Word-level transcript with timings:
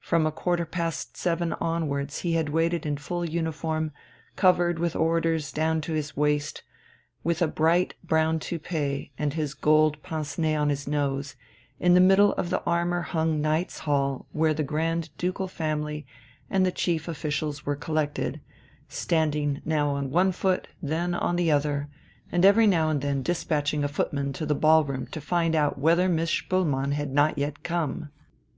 From 0.00 0.24
a 0.24 0.32
quarter 0.32 0.64
past 0.64 1.18
seven 1.18 1.52
onwards 1.52 2.20
he 2.20 2.32
had 2.32 2.48
waited 2.48 2.86
in 2.86 2.96
full 2.96 3.22
uniform, 3.22 3.92
covered 4.34 4.78
with 4.78 4.96
orders 4.96 5.52
down 5.52 5.82
to 5.82 5.92
his 5.92 6.16
waist, 6.16 6.62
with 7.22 7.42
a 7.42 7.48
bright 7.48 7.92
brown 8.02 8.38
toupée 8.38 9.10
and 9.18 9.34
his 9.34 9.52
gold 9.52 10.02
pince 10.02 10.38
nez 10.38 10.56
on 10.56 10.70
his 10.70 10.88
nose, 10.88 11.36
in 11.78 11.92
the 11.92 12.00
middle 12.00 12.32
of 12.32 12.48
the 12.48 12.62
armour 12.62 13.02
hung 13.02 13.42
Knights' 13.42 13.80
Hall 13.80 14.26
where 14.32 14.54
the 14.54 14.62
Grand 14.62 15.10
Ducal 15.18 15.48
family 15.48 16.06
and 16.48 16.64
the 16.64 16.72
chief 16.72 17.06
officials 17.06 17.66
were 17.66 17.76
collected; 17.76 18.40
standing 18.88 19.60
now 19.66 19.90
on 19.90 20.10
one 20.10 20.32
foot, 20.32 20.66
then 20.80 21.12
on 21.12 21.36
the 21.36 21.50
other, 21.50 21.90
and 22.32 22.46
every 22.46 22.66
now 22.66 22.88
and 22.88 23.02
then 23.02 23.20
dispatching 23.22 23.84
a 23.84 23.88
footman 23.88 24.32
to 24.32 24.46
the 24.46 24.54
ballroom 24.54 25.06
to 25.08 25.20
find 25.20 25.54
out 25.54 25.78
whether 25.78 26.08
Miss 26.08 26.30
Spoelmann 26.30 26.92
had 26.92 27.12
not 27.12 27.36
yet 27.36 27.62
come. 27.62 28.08